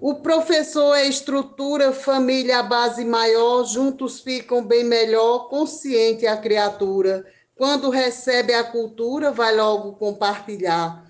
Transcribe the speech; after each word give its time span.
O 0.00 0.16
professor 0.16 0.94
é 0.94 1.06
estrutura, 1.06 1.92
família 1.92 2.58
a 2.58 2.62
base 2.62 3.04
maior, 3.04 3.64
juntos 3.64 4.20
ficam 4.20 4.62
bem 4.62 4.84
melhor, 4.84 5.48
consciente 5.48 6.26
a 6.26 6.36
criatura. 6.36 7.24
Quando 7.54 7.88
recebe 7.88 8.52
a 8.52 8.62
cultura, 8.62 9.30
vai 9.30 9.56
logo 9.56 9.94
compartilhar 9.94 11.06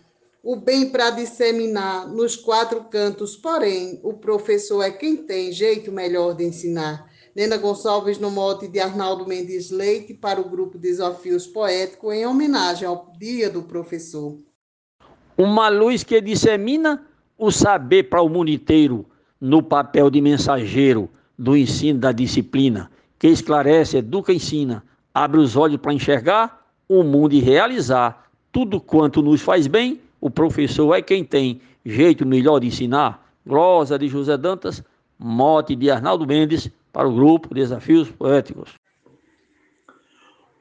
o 0.47 0.55
bem 0.55 0.89
para 0.91 1.11
disseminar 1.11 2.07
nos 2.07 2.37
quatro 2.37 2.85
cantos, 2.85 3.37
porém, 3.37 3.99
o 4.05 4.15
professor 4.15 4.81
é 4.81 4.93
quem 4.93 5.17
tem 5.17 5.51
jeito 5.51 5.91
melhor 5.91 6.37
de 6.37 6.45
ensinar. 6.45 7.11
Nena 7.35 7.57
Gonçalves 7.57 8.19
no 8.19 8.31
mote 8.31 8.69
de 8.69 8.79
Arnaldo 8.79 9.27
Mendes 9.27 9.73
Leite 9.73 10.15
para 10.15 10.41
o 10.41 10.49
grupo 10.49 10.79
Desafios 10.79 11.49
Poéticos 11.49 12.15
em 12.15 12.25
homenagem 12.25 12.87
ao 12.87 13.13
Dia 13.19 13.51
do 13.51 13.65
Professor. 13.65 14.39
Uma 15.37 15.69
luz 15.69 16.05
que 16.05 16.21
dissemina 16.21 17.05
o 17.39 17.51
saber 17.51 18.05
para 18.05 18.23
o 18.23 18.29
mundo 18.29 18.51
inteiro 18.51 19.05
no 19.41 19.63
papel 19.63 20.11
de 20.11 20.21
mensageiro 20.21 21.11
do 21.39 21.57
ensino 21.57 21.99
da 21.99 22.13
disciplina, 22.13 22.91
que 23.19 23.29
esclarece, 23.29 23.99
educa 23.99 24.33
ensina, 24.33 24.83
abre 25.13 25.41
os 25.41 25.57
olhos 25.57 25.79
para 25.79 25.93
enxergar 25.93 26.67
o 26.89 27.03
mundo 27.03 27.35
e 27.35 27.41
realizar 27.41 28.31
tudo 28.51 28.81
quanto 28.81 29.23
nos 29.23 29.43
faz 29.43 29.67
bem. 29.67 30.01
O 30.21 30.31
professor 30.31 30.95
é 30.95 31.03
quem 31.03 31.25
tem 31.25 31.61
jeito 31.85 32.25
melhor 32.25 32.59
de 32.59 32.69
ensinar. 32.69 33.27
Glosa 33.47 33.99
de 33.99 34.09
José 34.09 34.37
Dantas, 34.37 34.83
mote 35.19 35.77
de 35.77 35.91
Arnaldo 35.91 36.27
Mendes, 36.27 36.71
para 36.93 37.07
o 37.07 37.15
grupo 37.15 37.55
Desafios 37.55 38.11
Poéticos. 38.11 38.71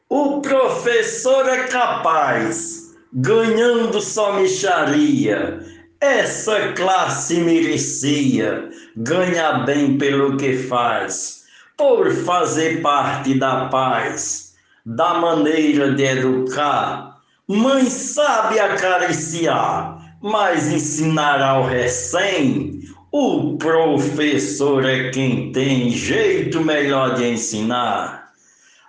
O 0.09 0.41
professor 0.41 1.47
é 1.47 1.67
capaz, 1.67 2.95
ganhando 3.11 3.99
só 4.01 4.39
micharia 4.39 5.74
essa 6.05 6.71
classe 6.73 7.35
merecia 7.37 8.69
ganhar 8.95 9.65
bem 9.65 9.97
pelo 9.97 10.37
que 10.37 10.55
faz, 10.55 11.43
por 11.75 12.11
fazer 12.11 12.81
parte 12.81 13.33
da 13.33 13.65
paz, 13.65 14.53
da 14.85 15.15
maneira 15.15 15.93
de 15.93 16.03
educar. 16.03 17.17
Mãe 17.47 17.85
sabe 17.85 18.59
acariciar, 18.59 20.17
mas 20.21 20.71
ensinar 20.71 21.41
ao 21.41 21.65
recém. 21.65 22.81
O 23.11 23.57
professor 23.57 24.85
é 24.85 25.09
quem 25.09 25.51
tem 25.51 25.89
jeito 25.89 26.61
melhor 26.61 27.15
de 27.15 27.25
ensinar. 27.31 28.29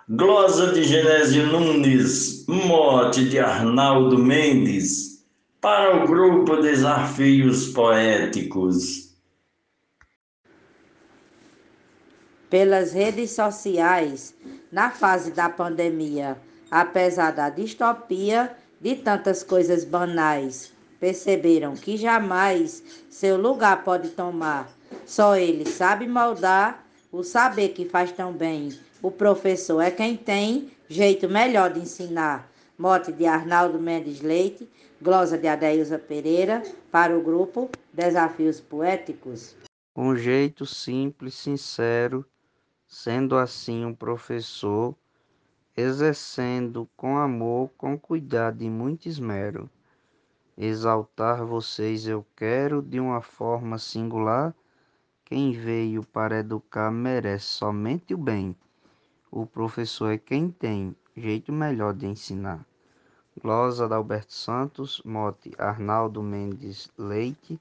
Glosa 0.09 0.71
de 0.71 0.83
Genésio 0.83 1.47
Nunes, 1.47 2.45
mote 2.47 3.25
de 3.25 3.39
Arnaldo 3.39 4.17
Mendes 4.17 5.06
para 5.61 6.03
o 6.03 6.07
grupo 6.07 6.57
Desafios 6.57 7.69
Poéticos. 7.69 9.15
Pelas 12.49 12.93
redes 12.93 13.31
sociais, 13.31 14.35
na 14.71 14.91
fase 14.91 15.31
da 15.31 15.49
pandemia, 15.49 16.37
apesar 16.69 17.31
da 17.31 17.49
distopia 17.49 18.55
de 18.79 18.95
tantas 18.95 19.43
coisas 19.43 19.83
banais, 19.83 20.71
perceberam 20.99 21.75
que 21.75 21.97
jamais 21.97 22.83
seu 23.09 23.35
lugar 23.35 23.83
pode 23.83 24.09
tomar. 24.09 24.69
Só 25.05 25.35
ele 25.35 25.67
sabe 25.67 26.07
moldar 26.07 26.85
o 27.11 27.23
saber 27.23 27.69
que 27.69 27.85
faz 27.89 28.11
tão 28.11 28.31
bem. 28.31 28.77
O 29.01 29.09
professor 29.09 29.81
é 29.81 29.89
quem 29.89 30.15
tem 30.15 30.71
jeito 30.87 31.27
melhor 31.27 31.73
de 31.73 31.79
ensinar. 31.79 32.49
Mote 32.77 33.11
de 33.11 33.25
Arnaldo 33.25 33.79
Mendes 33.79 34.21
Leite, 34.21 34.69
glosa 35.01 35.35
de 35.35 35.47
Adeilza 35.47 35.97
Pereira, 35.97 36.61
para 36.91 37.17
o 37.17 37.23
grupo 37.23 37.71
Desafios 37.91 38.61
Poéticos. 38.61 39.55
Um 39.95 40.15
jeito 40.15 40.63
simples, 40.63 41.33
sincero, 41.33 42.23
sendo 42.87 43.35
assim 43.35 43.83
um 43.83 43.95
professor, 43.95 44.95
exercendo 45.75 46.87
com 46.95 47.17
amor, 47.17 47.71
com 47.75 47.97
cuidado 47.97 48.63
e 48.63 48.69
muito 48.69 49.07
esmero. 49.07 49.67
Exaltar 50.55 51.43
vocês 51.43 52.07
eu 52.07 52.23
quero 52.35 52.83
de 52.83 52.99
uma 52.99 53.21
forma 53.21 53.79
singular. 53.79 54.53
Quem 55.25 55.51
veio 55.51 56.03
para 56.03 56.41
educar 56.41 56.91
merece 56.91 57.45
somente 57.45 58.13
o 58.13 58.17
bem. 58.19 58.55
O 59.31 59.47
professor 59.47 60.11
é 60.11 60.17
quem 60.19 60.51
tem 60.51 60.95
jeito 61.15 61.51
melhor 61.51 61.93
de 61.93 62.05
ensinar. 62.05 62.63
Glosa 63.39 63.93
Alberto 63.93 64.33
Santos, 64.33 64.99
mote 65.05 65.51
Arnaldo 65.59 66.23
Mendes 66.23 66.89
Leite, 66.97 67.59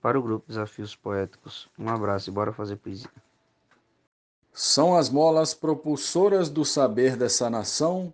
para 0.00 0.18
o 0.18 0.22
grupo 0.22 0.46
Desafios 0.48 0.96
Poéticos. 0.96 1.68
Um 1.78 1.88
abraço 1.90 2.30
e 2.30 2.32
bora 2.32 2.52
fazer 2.52 2.76
poesia. 2.76 3.10
São 4.54 4.96
as 4.96 5.10
molas 5.10 5.52
propulsoras 5.52 6.48
do 6.48 6.64
saber 6.64 7.14
dessa 7.16 7.50
nação 7.50 8.12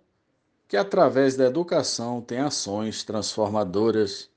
que, 0.67 0.75
através 0.75 1.37
da 1.37 1.45
educação, 1.45 2.21
tem 2.21 2.39
ações 2.39 3.03
transformadoras. 3.03 4.29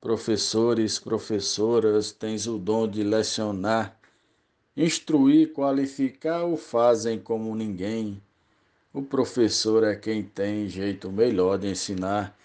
Professores, 0.00 1.00
professoras, 1.00 2.12
tens 2.12 2.46
o 2.46 2.58
dom 2.58 2.86
de 2.86 3.02
lecionar, 3.02 3.98
instruir, 4.76 5.52
qualificar 5.52 6.44
o 6.44 6.56
fazem 6.56 7.18
como 7.18 7.54
ninguém 7.56 8.22
o 8.92 9.02
professor 9.02 9.84
é 9.84 9.94
quem 9.94 10.22
tem 10.22 10.68
jeito 10.68 11.10
melhor 11.12 11.58
de 11.58 11.68
ensinar. 11.68 12.36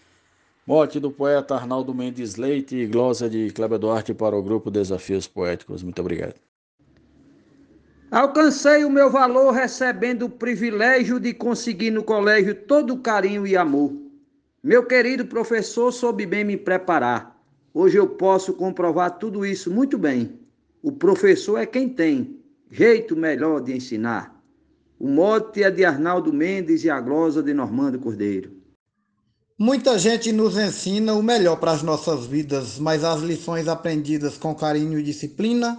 Mote 0.65 0.99
do 0.99 1.11
poeta 1.11 1.55
Arnaldo 1.55 1.93
Mendes 1.93 2.35
Leite 2.35 2.75
e 2.75 2.85
glosa 2.85 3.29
de 3.29 3.51
Cléber 3.51 3.79
Duarte 3.79 4.13
para 4.13 4.35
o 4.35 4.43
grupo 4.43 4.71
Desafios 4.71 5.27
Poéticos. 5.27 5.83
Muito 5.83 5.99
obrigado. 5.99 6.35
Alcancei 8.11 8.85
o 8.85 8.89
meu 8.89 9.09
valor 9.09 9.51
recebendo 9.51 10.25
o 10.25 10.29
privilégio 10.29 11.19
de 11.19 11.33
conseguir 11.33 11.91
no 11.91 12.03
colégio 12.03 12.53
todo 12.53 12.93
o 12.93 12.99
carinho 12.99 13.47
e 13.47 13.57
amor. 13.57 13.91
Meu 14.61 14.85
querido 14.85 15.25
professor 15.25 15.91
soube 15.91 16.25
bem 16.25 16.43
me 16.43 16.55
preparar. 16.55 17.35
Hoje 17.73 17.97
eu 17.97 18.07
posso 18.07 18.53
comprovar 18.53 19.17
tudo 19.17 19.45
isso 19.45 19.71
muito 19.71 19.97
bem. 19.97 20.39
O 20.81 20.91
professor 20.91 21.57
é 21.57 21.65
quem 21.65 21.89
tem 21.89 22.39
jeito 22.69 23.15
melhor 23.15 23.61
de 23.61 23.75
ensinar. 23.75 24.32
O 25.03 25.08
mote 25.09 25.62
é 25.62 25.69
de 25.69 25.84
Arnaldo 25.84 26.31
Mendes 26.31 26.86
e 26.86 26.90
a 26.90 26.97
glosa 27.02 27.44
de 27.44 27.53
Normando 27.53 28.00
Cordeiro. 28.00 28.56
Muita 29.59 30.00
gente 30.00 30.31
nos 30.31 30.56
ensina 30.56 31.14
o 31.14 31.22
melhor 31.22 31.58
para 31.58 31.74
as 31.74 31.84
nossas 31.84 32.25
vidas, 32.25 32.80
mas 32.80 33.03
as 33.03 33.19
lições 33.19 33.68
aprendidas 33.68 34.38
com 34.38 34.56
carinho 34.56 34.97
e 34.97 35.03
disciplina, 35.03 35.78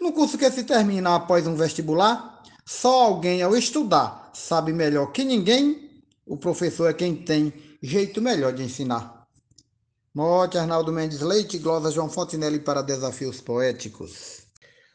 no 0.00 0.12
curso 0.12 0.36
que 0.36 0.50
se 0.50 0.64
termina 0.64 1.14
após 1.14 1.46
um 1.46 1.54
vestibular, 1.54 2.42
só 2.66 3.04
alguém 3.04 3.42
ao 3.42 3.56
estudar 3.56 4.32
sabe 4.34 4.72
melhor 4.72 5.12
que 5.12 5.22
ninguém, 5.22 6.02
o 6.26 6.36
professor 6.36 6.90
é 6.90 6.92
quem 6.92 7.14
tem 7.14 7.52
jeito 7.80 8.20
melhor 8.20 8.52
de 8.52 8.64
ensinar. 8.64 9.24
Mote 10.12 10.58
Arnaldo 10.58 10.92
Mendes 10.92 11.20
Leite, 11.20 11.58
glosa 11.58 11.92
João 11.92 12.10
Fontinelli 12.10 12.58
para 12.58 12.82
Desafios 12.82 13.40
Poéticos. 13.40 14.48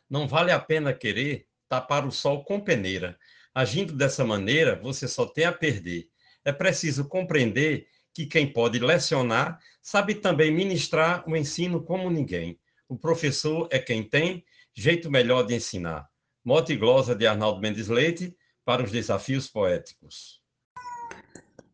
Não 0.09 0.27
vale 0.27 0.51
a 0.51 0.59
pena 0.59 0.93
querer 0.93 1.45
tapar 1.69 2.05
o 2.05 2.11
sol 2.11 2.43
com 2.43 2.59
peneira 2.59 3.17
Agindo 3.53 3.93
dessa 3.93 4.25
maneira, 4.25 4.79
você 4.81 5.07
só 5.07 5.25
tem 5.25 5.45
a 5.45 5.51
perder. 5.51 6.07
É 6.43 6.51
preciso 6.51 7.05
compreender 7.05 7.87
que 8.13 8.25
quem 8.25 8.51
pode 8.51 8.79
lecionar 8.79 9.59
sabe 9.81 10.15
também 10.15 10.51
ministrar 10.51 11.23
o 11.27 11.35
ensino 11.35 11.83
como 11.83 12.09
ninguém. 12.09 12.59
O 12.89 12.97
professor 12.97 13.67
é 13.71 13.79
quem 13.79 14.03
tem 14.03 14.43
jeito 14.73 15.09
melhor 15.11 15.43
de 15.43 15.55
ensinar. 15.55 16.07
Mote 16.43 16.73
e 16.73 16.77
glosa 16.77 17.15
de 17.15 17.27
Arnaldo 17.27 17.61
Mendes 17.61 17.87
Leite 17.87 18.35
para 18.65 18.83
os 18.83 18.91
desafios 18.91 19.47
poéticos. 19.47 20.41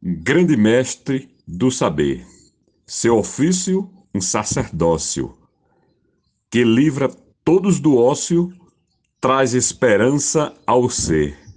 Grande 0.01 0.55
mestre 0.55 1.33
do 1.47 1.71
saber, 1.71 2.25
seu 2.85 3.17
ofício 3.17 3.93
um 4.13 4.21
sacerdócio, 4.21 5.37
que 6.49 6.63
livra 6.63 7.09
todos 7.43 7.79
do 7.79 7.97
ócio, 7.97 8.51
traz 9.21 9.53
esperança 9.53 10.53
ao 10.65 10.89
ser 10.89 11.48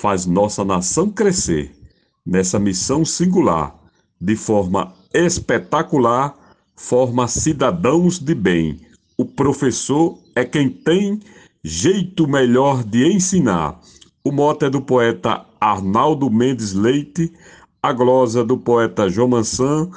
faz 0.00 0.24
nossa 0.24 0.64
nação 0.64 1.10
crescer 1.10 1.76
nessa 2.24 2.58
missão 2.58 3.04
singular, 3.04 3.74
de 4.18 4.34
forma 4.34 4.94
espetacular, 5.12 6.34
forma 6.74 7.28
cidadãos 7.28 8.18
de 8.18 8.34
bem. 8.34 8.80
O 9.18 9.26
professor 9.26 10.18
é 10.34 10.42
quem 10.42 10.70
tem 10.70 11.20
jeito 11.62 12.26
melhor 12.26 12.82
de 12.82 13.12
ensinar. 13.12 13.78
O 14.24 14.32
mote 14.32 14.64
é 14.64 14.70
do 14.70 14.80
poeta 14.80 15.44
Arnaldo 15.60 16.30
Mendes 16.30 16.72
Leite, 16.72 17.30
a 17.82 17.92
glosa 17.92 18.42
do 18.42 18.56
poeta 18.56 19.08
João 19.10 19.28
Mansan, 19.28 19.90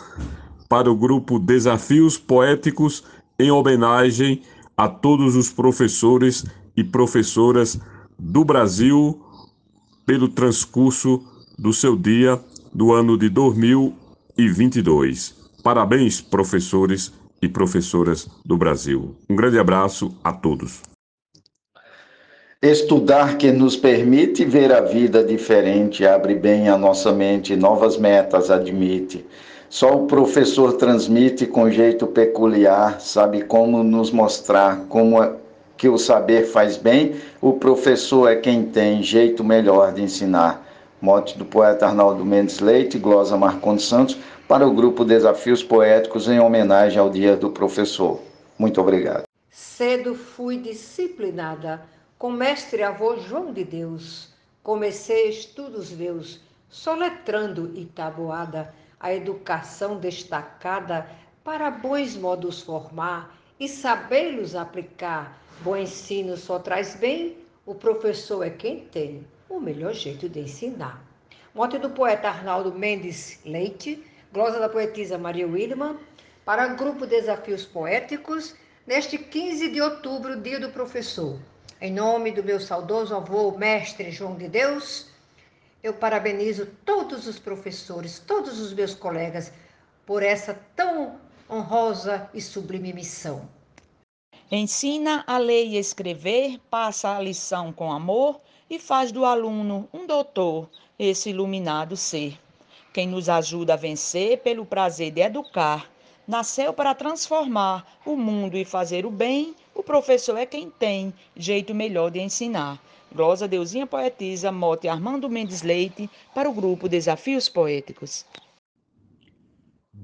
para 0.68 0.92
o 0.92 0.96
grupo 0.96 1.40
Desafios 1.40 2.18
Poéticos, 2.18 3.06
em 3.40 3.52
homenagem 3.52 4.42
a 4.76 4.90
todos 4.90 5.38
os 5.38 5.50
professores 5.50 6.44
e 6.76 6.84
professoras 6.84 7.80
do 8.20 8.44
Brasil, 8.44 9.24
pelo 10.06 10.28
transcurso 10.28 11.24
do 11.58 11.74
seu 11.74 11.96
dia 11.96 12.40
do 12.74 12.92
ano 12.92 13.18
de 13.18 13.30
2022. 13.30 15.36
Parabéns, 15.64 16.20
professores 16.22 17.14
e 17.42 17.48
professoras 17.48 18.28
do 18.46 18.58
Brasil. 18.58 19.16
Um 19.30 19.36
grande 19.36 19.58
abraço 19.60 20.14
a 20.24 20.34
todos. 20.34 20.82
Estudar 22.62 23.38
que 23.38 23.52
nos 23.52 23.76
permite 23.76 24.46
ver 24.46 24.72
a 24.72 24.80
vida 24.80 25.22
diferente, 25.24 26.06
abre 26.06 26.34
bem 26.34 26.70
a 26.70 26.78
nossa 26.78 27.12
mente, 27.12 27.58
novas 27.58 27.98
metas 27.98 28.50
admite. 28.50 29.26
Só 29.70 29.98
o 29.98 30.08
professor 30.08 30.72
transmite 30.74 31.46
com 31.46 31.70
jeito 31.70 32.08
peculiar, 32.08 33.02
sabe 33.02 33.44
como 33.44 33.84
nos 33.84 34.12
mostrar 34.12 34.86
como 34.88 35.22
que 35.84 35.90
o 35.90 35.98
saber 35.98 36.46
faz 36.46 36.78
bem, 36.78 37.20
o 37.42 37.52
professor 37.52 38.32
é 38.32 38.38
quem 38.38 38.64
tem 38.64 39.04
jeito 39.04 39.44
melhor 39.44 39.92
de 39.92 40.02
ensinar. 40.02 40.66
Mote 41.02 41.38
do 41.38 41.44
poeta 41.44 41.86
Arnaldo 41.86 42.24
Mendes 42.24 42.62
Leite, 42.62 42.98
glosa 42.98 43.36
Marcondes 43.36 43.84
Santos, 43.84 44.18
para 44.48 44.66
o 44.66 44.74
grupo 44.74 45.04
Desafios 45.04 45.62
Poéticos 45.62 46.30
em 46.30 46.40
homenagem 46.40 47.00
ao 47.00 47.10
Dia 47.10 47.36
do 47.36 47.50
Professor. 47.50 48.22
Muito 48.58 48.80
obrigado. 48.80 49.24
Cedo 49.52 50.16
fui 50.16 50.58
disciplinada 50.58 51.82
com 52.18 52.32
mestre 52.32 52.82
avô 52.82 53.18
João 53.18 53.52
de 53.52 53.66
Deus. 53.66 54.30
Comecei 54.64 55.28
estudos 55.28 55.92
meus, 55.92 56.40
soletrando 56.70 57.74
e 57.76 57.84
tabuada, 57.84 58.74
a 58.98 59.14
educação 59.14 59.98
destacada 59.98 61.06
para 61.44 61.70
bons 61.70 62.16
modos 62.16 62.62
formar 62.62 63.43
e 63.60 63.68
sabê-los 63.68 64.56
aplicar. 64.56 65.42
Bom 65.62 65.76
ensino 65.76 66.36
só 66.36 66.60
traz 66.60 66.96
bem, 66.96 67.38
o 67.66 67.74
professor 67.74 68.44
é 68.44 68.50
quem 68.50 68.86
tem 68.86 69.26
o 69.50 69.60
melhor 69.60 69.94
jeito 69.94 70.28
de 70.28 70.42
ensinar. 70.42 71.04
Mote 71.54 71.78
do 71.78 71.90
poeta 71.90 72.28
Arnaldo 72.28 72.74
Mendes 72.74 73.40
Leite, 73.46 74.04
glosa 74.32 74.60
da 74.60 74.68
poetisa 74.68 75.18
Maria 75.18 75.48
Williman, 75.48 75.98
para 76.44 76.74
o 76.74 76.76
grupo 76.76 77.06
Desafios 77.06 77.66
Poéticos, 77.66 78.56
neste 78.86 79.18
15 79.18 79.70
de 79.70 79.80
outubro, 79.80 80.36
dia 80.42 80.60
do 80.60 80.72
professor. 80.72 81.40
Em 81.80 81.94
nome 81.94 82.32
do 82.32 82.44
meu 82.44 82.60
saudoso 82.60 83.16
avô, 83.16 83.52
mestre 83.58 84.12
João 84.12 84.36
de 84.36 84.48
Deus, 84.48 85.08
eu 85.84 85.94
parabenizo 85.94 86.66
todos 86.86 87.28
os 87.28 87.38
professores, 87.38 88.18
todos 88.20 88.60
os 88.60 88.74
meus 88.74 88.96
colegas, 88.96 89.52
por 90.06 90.24
essa 90.24 90.60
tão 90.76 91.20
honrosa 91.50 92.30
e 92.34 92.42
sublime 92.42 92.94
missão. 92.94 93.48
Ensina 94.52 95.24
a 95.26 95.38
ler 95.38 95.66
e 95.66 95.78
escrever, 95.78 96.60
passa 96.70 97.16
a 97.16 97.20
lição 97.20 97.72
com 97.72 97.92
amor 97.92 98.40
e 98.70 98.80
faz 98.80 99.12
do 99.12 99.26
aluno 99.26 99.88
um 99.94 100.06
doutor, 100.06 100.70
esse 100.98 101.30
iluminado 101.30 101.98
ser. 101.98 102.40
Quem 102.94 103.08
nos 103.08 103.30
ajuda 103.30 103.74
a 103.74 103.78
vencer 103.78 104.40
pelo 104.40 104.66
prazer 104.66 105.12
de 105.12 105.22
educar, 105.22 105.90
nasceu 106.28 106.74
para 106.74 106.94
transformar 106.94 108.00
o 108.06 108.16
mundo 108.16 108.56
e 108.56 108.64
fazer 108.64 109.06
o 109.06 109.10
bem 109.10 109.56
o 109.76 109.82
professor 109.82 110.38
é 110.38 110.46
quem 110.46 110.70
tem 110.70 111.12
jeito 111.36 111.74
melhor 111.74 112.12
de 112.12 112.20
ensinar. 112.20 112.80
Glosa 113.12 113.48
Deusinha 113.48 113.88
Poetisa, 113.88 114.52
mote 114.52 114.88
Armando 114.88 115.30
Mendes 115.30 115.64
Leite, 115.64 116.10
para 116.34 116.50
o 116.50 116.54
grupo 116.54 116.88
Desafios 116.88 117.50
Poéticos. 117.50 118.24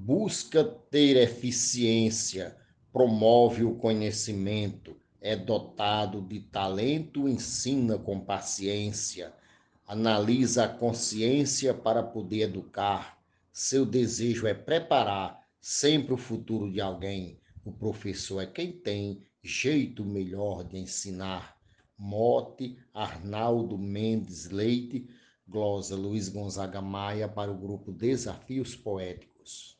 Busca 0.01 0.63
ter 0.63 1.17
eficiência, 1.17 2.55
promove 2.91 3.65
o 3.65 3.75
conhecimento, 3.75 4.95
é 5.19 5.35
dotado 5.35 6.21
de 6.21 6.39
talento, 6.39 7.27
ensina 7.27 7.97
com 7.97 8.17
paciência, 8.17 9.33
analisa 9.85 10.63
a 10.63 10.67
consciência 10.69 11.73
para 11.73 12.01
poder 12.01 12.43
educar. 12.43 13.21
Seu 13.51 13.85
desejo 13.85 14.47
é 14.47 14.53
preparar 14.53 15.45
sempre 15.59 16.13
o 16.13 16.17
futuro 16.17 16.71
de 16.71 16.79
alguém. 16.79 17.37
O 17.65 17.71
professor 17.71 18.41
é 18.41 18.47
quem 18.47 18.71
tem 18.71 19.21
jeito 19.43 20.05
melhor 20.05 20.63
de 20.63 20.77
ensinar. 20.77 21.59
Mote 21.97 22.77
Arnaldo 22.93 23.77
Mendes 23.77 24.49
Leite, 24.49 25.09
glosa 25.45 25.97
Luiz 25.97 26.29
Gonzaga 26.29 26.81
Maia 26.81 27.27
para 27.27 27.51
o 27.51 27.57
grupo 27.57 27.91
Desafios 27.91 28.77
Poéticos. 28.77 29.78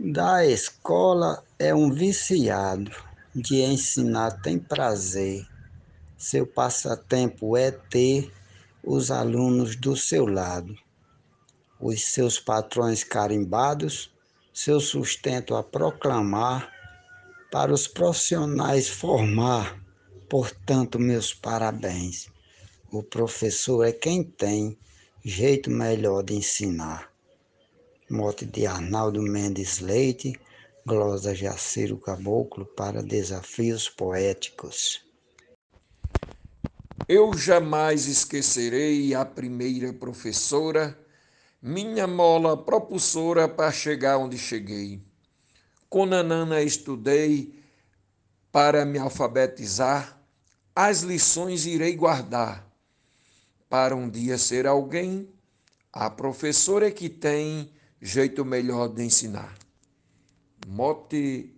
Da 0.00 0.44
escola 0.44 1.44
é 1.58 1.74
um 1.74 1.92
viciado, 1.92 2.90
de 3.34 3.60
ensinar 3.60 4.40
tem 4.40 4.58
prazer. 4.58 5.46
Seu 6.16 6.46
passatempo 6.46 7.56
é 7.56 7.70
ter 7.70 8.32
os 8.82 9.10
alunos 9.10 9.76
do 9.76 9.94
seu 9.94 10.26
lado, 10.26 10.74
os 11.78 12.04
seus 12.04 12.38
patrões 12.38 13.04
carimbados, 13.04 14.10
seu 14.52 14.80
sustento 14.80 15.54
a 15.54 15.62
proclamar 15.62 16.72
para 17.50 17.72
os 17.72 17.86
profissionais 17.86 18.88
formar. 18.88 19.78
Portanto, 20.28 20.98
meus 20.98 21.34
parabéns. 21.34 22.28
O 22.90 23.02
professor 23.02 23.84
é 23.84 23.92
quem 23.92 24.24
tem 24.24 24.76
jeito 25.22 25.70
melhor 25.70 26.22
de 26.22 26.34
ensinar. 26.34 27.11
Mote 28.12 28.44
de 28.44 28.66
Arnaldo 28.66 29.22
Mendes 29.22 29.80
Leite, 29.80 30.38
glosa 30.86 31.34
Jaciro 31.34 31.96
Caboclo 31.96 32.66
para 32.66 33.02
Desafios 33.02 33.88
Poéticos. 33.88 35.02
Eu 37.08 37.32
jamais 37.32 38.06
esquecerei 38.06 39.14
a 39.14 39.24
primeira 39.24 39.92
professora, 39.92 40.96
minha 41.60 42.06
mola 42.06 42.56
propulsora 42.56 43.48
para 43.48 43.72
chegar 43.72 44.18
onde 44.18 44.36
cheguei 44.36 45.02
com 45.92 46.06
Nanana 46.06 46.62
estudei 46.62 47.62
para 48.50 48.82
me 48.86 48.98
alfabetizar, 48.98 50.18
as 50.74 51.00
lições 51.00 51.66
irei 51.66 51.94
guardar. 51.94 52.66
Para 53.68 53.94
um 53.94 54.08
dia 54.08 54.38
ser 54.38 54.66
alguém, 54.66 55.28
a 55.92 56.08
professora 56.08 56.88
é 56.88 56.90
que 56.90 57.10
tem 57.10 57.70
jeito 58.02 58.44
melhor 58.44 58.88
de 58.88 59.04
ensinar. 59.04 59.54
Mote 60.66 61.54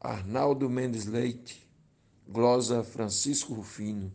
Arnaldo 0.00 0.68
Mendes 0.68 1.06
Leite, 1.06 1.64
glosa 2.28 2.82
Francisco 2.82 3.54
Rufino. 3.54 4.12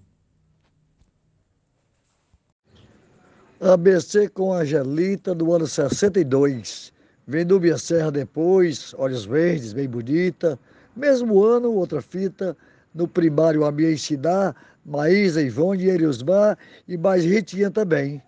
ABC 3.61 4.27
com 4.27 4.53
Angelita 4.53 5.33
do 5.33 5.53
ano 5.53 5.65
62. 5.65 6.91
Vendúbia 7.25 7.77
Serra 7.77 8.11
depois, 8.11 8.93
Olhos 8.97 9.23
Verdes, 9.23 9.71
bem 9.71 9.87
bonita. 9.87 10.59
Mesmo 10.93 11.41
ano, 11.41 11.71
outra 11.71 12.01
fita. 12.01 12.57
No 12.93 13.07
primário, 13.07 13.63
a 13.63 13.71
minha 13.71 13.93
ensinar, 13.93 14.53
Maísa, 14.85 15.41
Ivone, 15.41 15.85
Eriosmar 15.85 16.57
e 16.87 16.97
mais 16.97 17.23
Ritinha 17.23 17.71
também. 17.71 18.21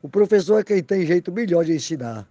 O 0.00 0.08
professor 0.08 0.60
é 0.60 0.64
quem 0.64 0.82
tem 0.82 1.04
jeito 1.04 1.32
melhor 1.32 1.64
de 1.64 1.74
ensinar. 1.74 2.26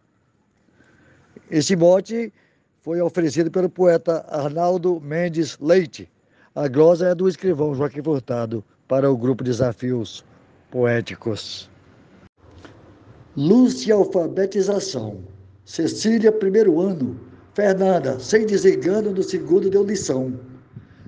Esse 1.50 1.76
mote 1.76 2.34
foi 2.82 3.00
oferecido 3.02 3.52
pelo 3.52 3.70
poeta 3.70 4.26
Arnaldo 4.30 5.00
Mendes 5.00 5.58
Leite. 5.60 6.10
A 6.56 6.68
glosa 6.68 7.10
é 7.10 7.16
do 7.16 7.28
escrivão 7.28 7.76
Joaquim 7.76 8.02
Furtado 8.02 8.64
para 8.88 9.12
o 9.12 9.18
grupo 9.18 9.44
Desafios 9.44 10.26
Poéticos. 10.72 11.70
E 13.38 13.92
alfabetização. 13.92 15.20
Cecília, 15.66 16.32
primeiro 16.32 16.80
ano. 16.80 17.20
Fernanda, 17.54 18.20
sem 18.20 18.46
desengano, 18.46 19.12
no 19.12 19.22
segundo 19.22 19.70
deu 19.70 19.84
lição. 19.84 20.34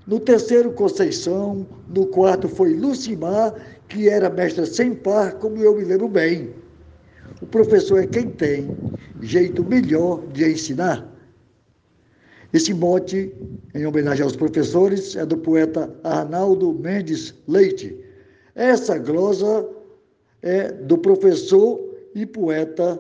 No 0.06 0.20
terceiro, 0.20 0.72
Conceição. 0.72 1.66
No 1.88 2.06
quarto 2.08 2.48
foi 2.48 2.74
Lucimar, 2.74 3.54
que 3.88 4.08
era 4.08 4.30
mestra 4.30 4.66
sem 4.66 4.94
par, 4.94 5.34
como 5.36 5.58
eu 5.58 5.76
me 5.76 5.84
lembro 5.84 6.08
bem. 6.08 6.54
O 7.42 7.46
professor 7.46 8.00
é 8.00 8.08
quem 8.08 8.30
tem 8.30 8.76
jeito 9.22 9.64
melhor 9.64 10.26
de 10.34 10.50
ensinar. 10.50 11.08
Esse 12.54 12.74
mote, 12.74 13.32
em 13.76 13.86
homenagem 13.86 14.24
aos 14.24 14.36
professores, 14.36 15.16
é 15.16 15.26
do 15.26 15.38
poeta 15.38 15.94
Arnaldo 16.04 16.74
Mendes 16.74 17.34
Leite. 17.48 17.96
Essa 18.56 18.98
glosa 18.98 19.68
é 20.42 20.72
do 20.72 20.98
professor 20.98 21.80
e 22.16 22.26
poeta 22.26 23.00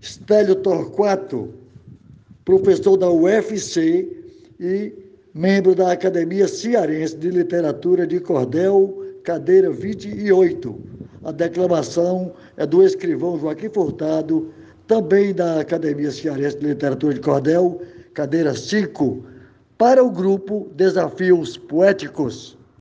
Stélio 0.00 0.56
Torquato, 0.56 1.52
professor 2.44 2.96
da 2.96 3.10
UFC 3.10 4.08
e 4.60 4.92
membro 5.34 5.74
da 5.74 5.92
Academia 5.92 6.46
Cearense 6.46 7.16
de 7.16 7.30
Literatura 7.30 8.06
de 8.06 8.20
Cordel, 8.20 9.02
cadeira 9.24 9.70
28. 9.70 10.93
A 11.24 11.32
declamação 11.32 12.34
é 12.56 12.66
do 12.66 12.82
escrivão 12.82 13.38
Joaquim 13.38 13.70
Furtado, 13.70 14.52
também 14.86 15.32
da 15.32 15.60
Academia 15.60 16.10
Cearense 16.10 16.58
de 16.58 16.66
Literatura 16.66 17.14
de 17.14 17.20
Cordel, 17.20 17.80
cadeira 18.12 18.54
5, 18.54 19.24
para 19.78 20.04
o 20.04 20.10
grupo 20.10 20.68
Desafios 20.76 21.56
Poéticos. 21.56 22.58